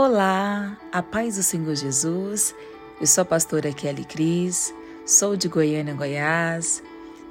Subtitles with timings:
[0.00, 2.54] Olá, a paz do Senhor Jesus.
[3.00, 4.72] Eu sou a pastora Kelly Cris,
[5.04, 6.80] sou de Goiânia, Goiás.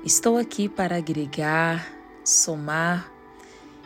[0.03, 1.87] Estou aqui para agregar,
[2.25, 3.09] somar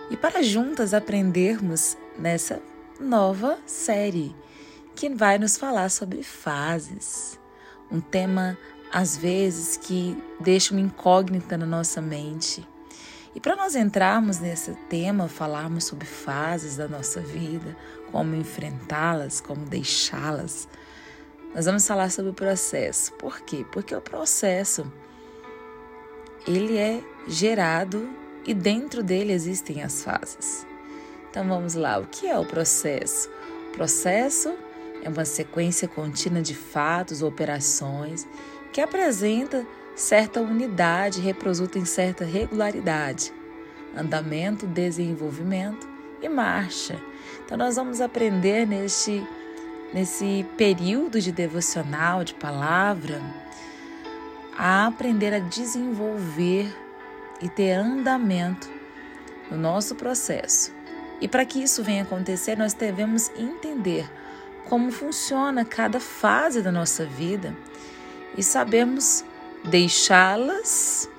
[0.10, 2.60] e para juntas aprendermos nessa
[3.00, 4.36] nova série
[4.96, 7.40] que vai nos falar sobre fases.
[7.92, 8.58] Um tema
[8.92, 12.68] às vezes que deixa uma incógnita na nossa mente.
[13.34, 17.78] E para nós entrarmos nesse tema, falarmos sobre fases da nossa vida,
[18.12, 20.68] como enfrentá-las, como deixá-las,
[21.54, 23.14] nós vamos falar sobre o processo.
[23.14, 23.66] Por quê?
[23.72, 24.92] Porque o processo
[26.48, 28.10] ele é gerado
[28.46, 30.66] e dentro dele existem as fases.
[31.30, 33.30] Então vamos lá, o que é o processo?
[33.70, 34.54] O processo
[35.04, 38.28] é uma sequência contínua de fatos ou operações
[38.72, 39.66] que apresenta
[39.96, 43.34] certa unidade e em certa regularidade,
[43.96, 45.88] andamento, desenvolvimento
[46.22, 47.00] e marcha.
[47.52, 49.28] Então nós vamos aprender neste
[49.94, 53.22] nesse período de devocional, de palavra,
[54.58, 56.74] a aprender a desenvolver
[57.42, 58.70] e ter andamento
[59.52, 60.72] no nosso processo.
[61.20, 64.10] E para que isso venha acontecer, nós devemos entender
[64.70, 67.54] como funciona cada fase da nossa vida
[68.38, 69.26] e sabemos
[69.66, 71.10] deixá-las,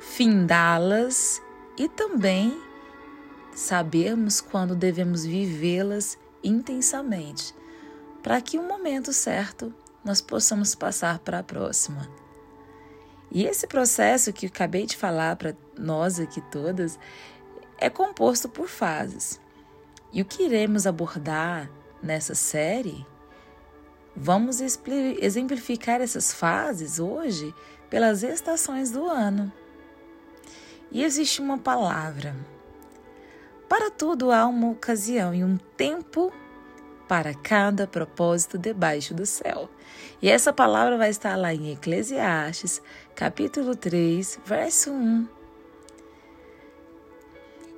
[0.00, 1.40] findá-las
[1.78, 2.67] e também
[3.58, 7.52] sabermos quando devemos vivê-las intensamente,
[8.22, 12.08] para que o um momento certo nós possamos passar para a próxima.
[13.32, 17.00] E esse processo que acabei de falar para nós aqui todas
[17.78, 19.40] é composto por fases.
[20.12, 21.68] E o que iremos abordar
[22.00, 23.04] nessa série,
[24.14, 27.52] vamos exemplificar essas fases hoje
[27.90, 29.52] pelas estações do ano.
[30.92, 32.36] E existe uma palavra.
[33.68, 36.32] Para tudo há uma ocasião e um tempo
[37.06, 39.68] para cada propósito debaixo do céu.
[40.22, 42.82] E essa palavra vai estar lá em Eclesiastes,
[43.14, 45.28] capítulo 3, verso 1.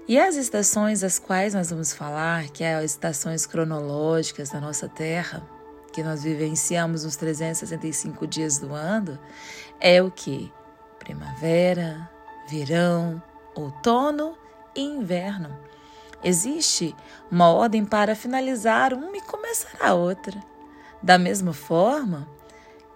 [0.07, 4.89] E as estações das quais nós vamos falar, que é as estações cronológicas da nossa
[4.89, 5.49] Terra,
[5.93, 9.19] que nós vivenciamos nos 365 dias do ano,
[9.81, 10.53] é o que?
[10.99, 12.11] Primavera,
[12.49, 13.23] verão,
[13.55, 14.37] outono
[14.75, 15.70] e inverno.
[16.23, 16.95] Existe
[17.31, 20.39] uma ordem para finalizar uma e começar a outra.
[21.03, 22.29] Da mesma forma,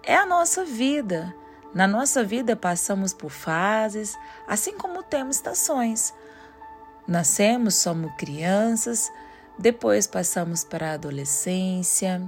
[0.03, 1.33] é a nossa vida.
[1.73, 4.15] Na nossa vida passamos por fases,
[4.47, 6.13] assim como temos estações.
[7.07, 9.11] Nascemos, somos crianças,
[9.57, 12.21] depois passamos para a adolescência,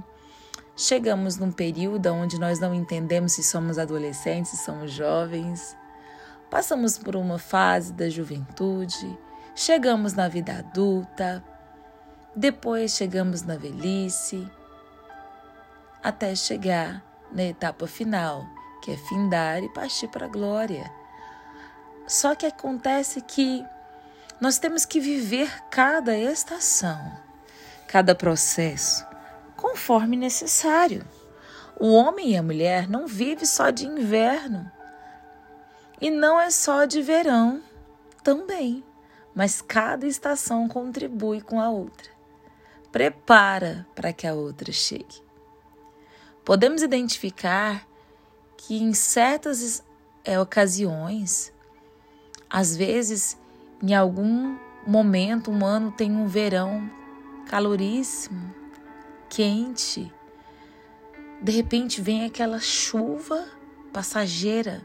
[0.76, 5.76] chegamos num período onde nós não entendemos se somos adolescentes, se somos jovens,
[6.48, 9.18] passamos por uma fase da juventude,
[9.58, 11.42] chegamos na vida adulta,
[12.34, 14.48] depois chegamos na velhice,
[16.00, 17.02] até chegar
[17.32, 18.46] na etapa final,
[18.80, 20.88] que é findar e partir para a glória.
[22.06, 23.66] Só que acontece que
[24.40, 27.18] nós temos que viver cada estação,
[27.88, 29.04] cada processo,
[29.56, 31.04] conforme necessário.
[31.80, 34.70] O homem e a mulher não vivem só de inverno
[36.00, 37.60] e não é só de verão
[38.22, 38.84] também
[39.38, 42.10] mas cada estação contribui com a outra.
[42.90, 45.22] Prepara para que a outra chegue.
[46.44, 47.86] Podemos identificar
[48.56, 49.84] que em certas
[50.24, 51.52] é, ocasiões,
[52.50, 53.38] às vezes,
[53.80, 56.90] em algum momento, um ano tem um verão
[57.46, 58.52] caloríssimo,
[59.28, 60.12] quente.
[61.40, 63.46] De repente vem aquela chuva
[63.92, 64.84] passageira.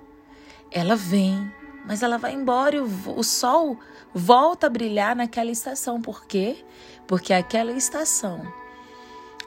[0.70, 1.52] Ela vem,
[1.88, 3.80] mas ela vai embora e o, o sol
[4.14, 6.02] volta a brilhar naquela estação.
[6.02, 6.64] Por quê?
[7.08, 8.42] Porque aquela estação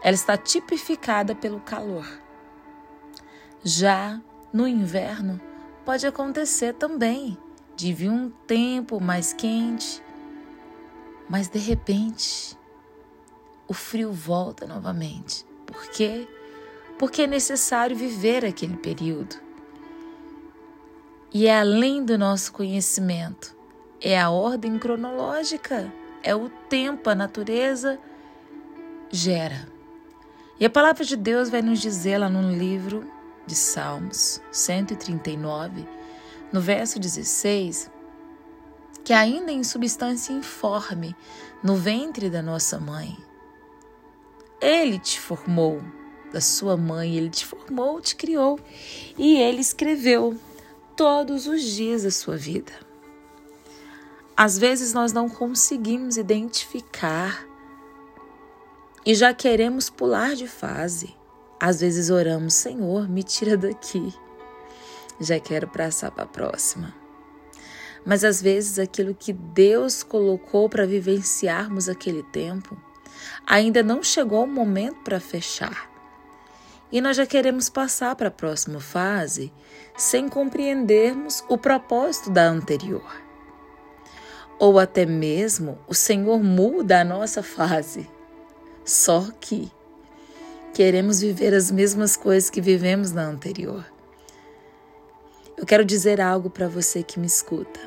[0.02, 2.06] ela está tipificada pelo calor.
[3.62, 4.20] Já
[4.52, 5.40] no inverno
[5.84, 7.36] pode acontecer também
[7.74, 10.02] de vir um tempo mais quente,
[11.28, 12.56] mas de repente
[13.66, 15.44] o frio volta novamente.
[15.66, 16.28] Por quê?
[16.98, 19.36] Porque é necessário viver aquele período.
[21.32, 23.55] E é além do nosso conhecimento
[24.00, 27.98] é a ordem cronológica, é o tempo, a natureza
[29.10, 29.68] gera.
[30.58, 33.06] E a palavra de Deus vai nos dizer lá no livro
[33.46, 35.86] de Salmos 139,
[36.52, 37.90] no verso 16,
[39.04, 41.14] que ainda em substância informe,
[41.62, 43.16] no ventre da nossa mãe,
[44.60, 45.80] ele te formou,
[46.32, 48.58] da sua mãe, ele te formou, te criou,
[49.16, 50.36] e ele escreveu
[50.96, 52.85] todos os dias da sua vida.
[54.36, 57.46] Às vezes nós não conseguimos identificar
[59.04, 61.16] e já queremos pular de fase.
[61.58, 64.12] Às vezes oramos, Senhor, me tira daqui.
[65.18, 66.94] Já quero passar para a próxima.
[68.04, 72.76] Mas às vezes aquilo que Deus colocou para vivenciarmos aquele tempo
[73.46, 75.90] ainda não chegou o momento para fechar.
[76.92, 79.50] E nós já queremos passar para a próxima fase
[79.96, 83.25] sem compreendermos o propósito da anterior.
[84.58, 88.08] Ou até mesmo o Senhor muda a nossa fase.
[88.84, 89.70] Só que
[90.72, 93.84] queremos viver as mesmas coisas que vivemos na anterior.
[95.56, 97.80] Eu quero dizer algo para você que me escuta.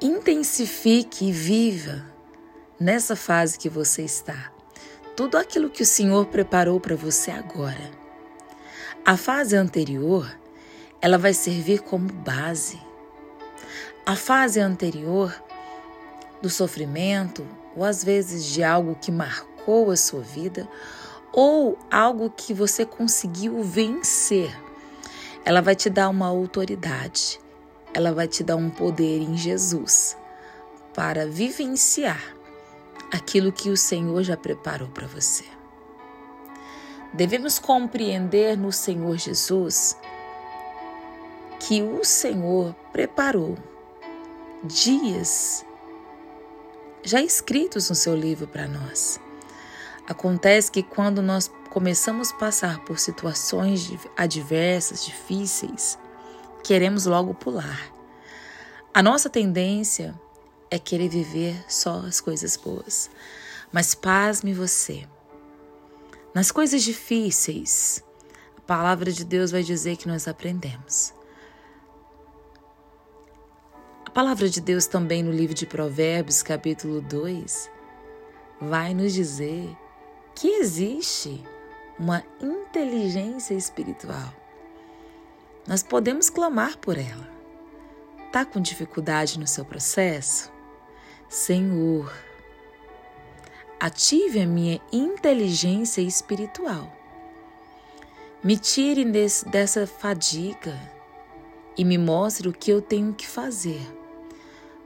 [0.00, 2.04] Intensifique e viva
[2.78, 4.54] nessa fase que você está
[5.16, 7.90] tudo aquilo que o Senhor preparou para você agora.
[9.04, 10.28] A fase anterior,
[11.00, 12.80] ela vai servir como base.
[14.06, 15.34] A fase anterior
[16.42, 20.68] do sofrimento, ou às vezes de algo que marcou a sua vida,
[21.32, 24.54] ou algo que você conseguiu vencer,
[25.42, 27.40] ela vai te dar uma autoridade,
[27.94, 30.18] ela vai te dar um poder em Jesus
[30.92, 32.22] para vivenciar
[33.10, 35.44] aquilo que o Senhor já preparou para você.
[37.14, 39.96] Devemos compreender no Senhor Jesus
[41.58, 43.56] que o Senhor preparou
[44.64, 45.64] dias
[47.02, 49.20] já escritos no seu livro para nós.
[50.06, 55.98] Acontece que quando nós começamos a passar por situações adversas, difíceis,
[56.62, 57.92] queremos logo pular.
[58.92, 60.18] A nossa tendência
[60.70, 63.10] é querer viver só as coisas boas.
[63.70, 65.06] Mas pasme você.
[66.32, 68.02] Nas coisas difíceis,
[68.56, 71.12] a palavra de Deus vai dizer que nós aprendemos.
[74.14, 77.68] Palavra de Deus também no livro de Provérbios, capítulo 2,
[78.60, 79.76] vai nos dizer
[80.36, 81.42] que existe
[81.98, 84.32] uma inteligência espiritual.
[85.66, 87.28] Nós podemos clamar por ela.
[88.26, 90.52] Está com dificuldade no seu processo?
[91.28, 92.12] Senhor,
[93.80, 96.88] ative a minha inteligência espiritual.
[98.44, 100.78] Me tire desse, dessa fadiga
[101.76, 104.03] e me mostre o que eu tenho que fazer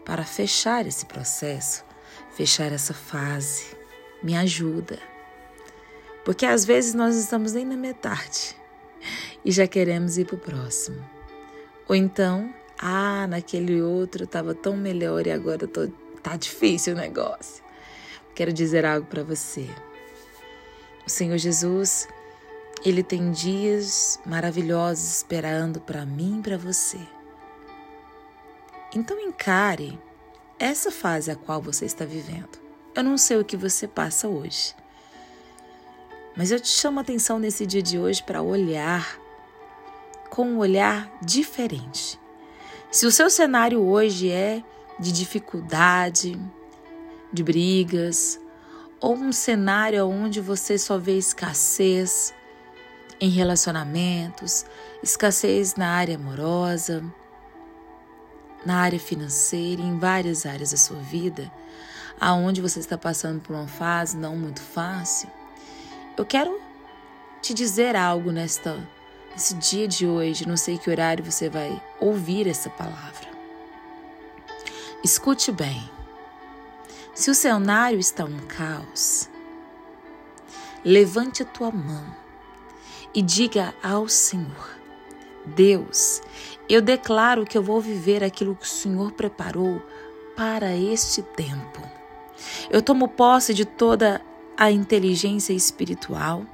[0.08, 1.84] para fechar esse processo,
[2.32, 3.76] fechar essa fase.
[4.22, 4.98] Me ajuda.
[6.24, 8.56] Porque às vezes nós estamos nem na metade
[9.44, 11.04] e já queremos ir para o próximo.
[11.86, 17.62] Ou então, ah, naquele outro estava tão melhor e agora estou Tá difícil o negócio.
[18.34, 19.68] Quero dizer algo para você.
[21.06, 22.08] O Senhor Jesus,
[22.84, 27.17] ele tem dias maravilhosos esperando para mim e para você.
[28.94, 29.98] Então encare
[30.58, 32.58] essa fase a qual você está vivendo.
[32.94, 34.74] Eu não sei o que você passa hoje,
[36.36, 39.18] mas eu te chamo a atenção nesse dia de hoje para olhar
[40.30, 42.18] com um olhar diferente.
[42.90, 44.62] Se o seu cenário hoje é
[44.98, 46.38] de dificuldade,
[47.32, 48.40] de brigas,
[49.00, 52.34] ou um cenário onde você só vê escassez
[53.20, 54.64] em relacionamentos,
[55.02, 57.04] escassez na área amorosa,
[58.64, 61.50] na área financeira, em várias áreas da sua vida,
[62.20, 65.28] aonde você está passando por uma fase não muito fácil.
[66.16, 66.60] Eu quero
[67.40, 68.76] te dizer algo nesta
[69.32, 73.28] nesse dia de hoje, não sei que horário você vai ouvir essa palavra.
[75.04, 75.88] Escute bem.
[77.14, 79.30] Se o cenário está um caos,
[80.84, 82.04] levante a tua mão
[83.14, 84.76] e diga ao Senhor:
[85.46, 86.20] Deus,
[86.68, 89.82] eu declaro que eu vou viver aquilo que o Senhor preparou
[90.36, 91.82] para este tempo.
[92.70, 94.20] Eu tomo posse de toda
[94.56, 96.44] a inteligência espiritual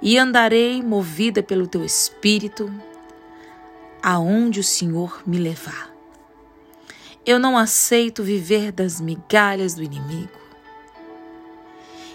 [0.00, 2.72] e andarei movida pelo teu espírito
[4.02, 5.90] aonde o Senhor me levar.
[7.24, 10.40] Eu não aceito viver das migalhas do inimigo.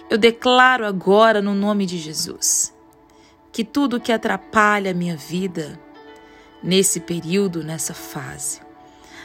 [0.09, 2.73] Eu declaro agora, no nome de Jesus,
[3.51, 5.79] que tudo que atrapalha a minha vida
[6.63, 8.61] nesse período, nessa fase,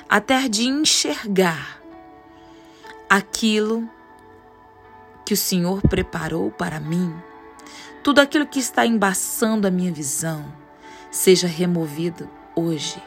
[0.08, 1.80] até de enxergar
[3.08, 3.88] aquilo
[5.24, 7.14] que o Senhor preparou para mim,
[8.02, 10.44] tudo aquilo que está embaçando a minha visão,
[11.10, 13.00] seja removido hoje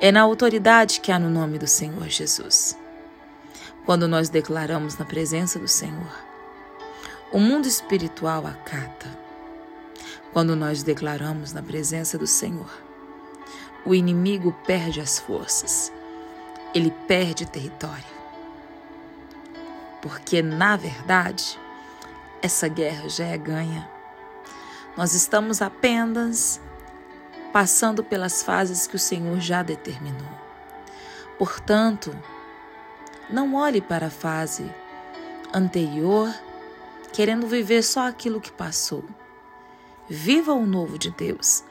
[0.00, 2.78] é na autoridade que há no nome do Senhor Jesus.
[3.84, 6.12] Quando nós declaramos na presença do Senhor,
[7.32, 9.08] o mundo espiritual acata.
[10.32, 12.70] Quando nós declaramos na presença do Senhor,
[13.84, 15.92] o inimigo perde as forças,
[16.74, 18.18] ele perde território.
[20.02, 21.58] Porque, na verdade,
[22.40, 23.88] essa guerra já é ganha.
[24.96, 26.60] Nós estamos apenas
[27.52, 30.30] passando pelas fases que o Senhor já determinou.
[31.38, 32.16] Portanto,
[33.30, 34.72] não olhe para a fase
[35.52, 36.32] anterior
[37.12, 39.04] querendo viver só aquilo que passou.
[40.08, 41.64] Viva o novo de Deus,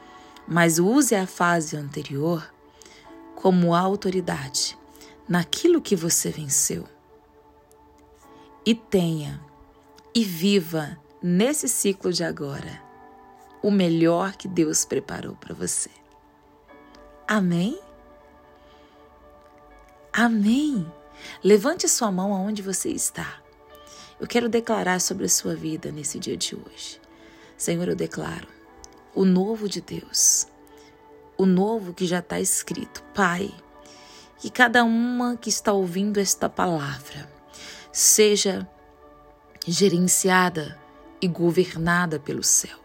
[0.48, 2.50] mas use a fase anterior
[3.34, 4.76] como autoridade
[5.28, 6.84] naquilo que você venceu.
[8.64, 9.40] E tenha
[10.14, 12.82] e viva nesse ciclo de agora
[13.62, 15.90] o melhor que Deus preparou para você.
[17.26, 17.78] Amém?
[20.12, 20.90] Amém.
[21.44, 23.42] Levante sua mão aonde você está.
[24.18, 27.00] Eu quero declarar sobre a sua vida nesse dia de hoje.
[27.56, 28.57] Senhor, eu declaro
[29.14, 30.46] o novo de Deus,
[31.36, 33.02] o novo que já está escrito.
[33.14, 33.50] Pai,
[34.38, 37.28] que cada uma que está ouvindo esta palavra
[37.92, 38.68] seja
[39.66, 40.78] gerenciada
[41.20, 42.78] e governada pelo céu.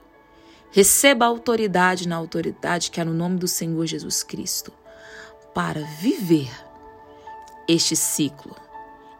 [0.71, 4.73] Receba autoridade na autoridade que é no nome do Senhor Jesus Cristo
[5.53, 6.51] para viver
[7.67, 8.55] este ciclo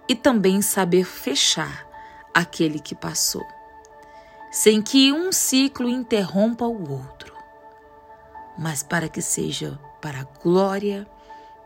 [0.08, 1.88] e também saber fechar
[2.34, 3.46] aquele que passou,
[4.54, 7.34] sem que um ciclo interrompa o outro,
[8.56, 11.08] mas para que seja para a glória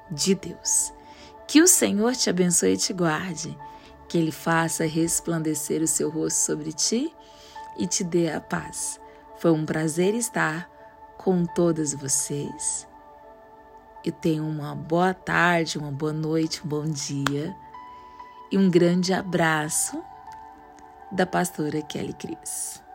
[0.09, 0.93] de Deus.
[1.45, 3.57] Que o Senhor te abençoe e te guarde,
[4.07, 7.13] que Ele faça resplandecer o seu rosto sobre ti
[7.77, 9.01] e te dê a paz.
[9.35, 10.69] Foi um prazer estar
[11.17, 12.87] com todas vocês.
[14.01, 17.53] E tenham uma boa tarde, uma boa noite, um bom dia
[18.49, 20.01] e um grande abraço
[21.11, 22.86] da pastora Kelly Cris.